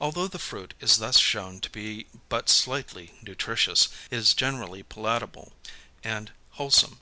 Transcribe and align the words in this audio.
Although 0.00 0.26
the 0.26 0.40
fruit 0.40 0.74
is 0.80 0.96
thus 0.96 1.18
shown 1.18 1.60
to 1.60 1.70
be 1.70 2.08
but 2.28 2.48
slightly 2.48 3.14
nutritious, 3.22 3.86
it 4.10 4.16
is 4.18 4.34
generally 4.34 4.82
palatable 4.82 5.52
and 6.02 6.32
wholesome. 6.58 6.98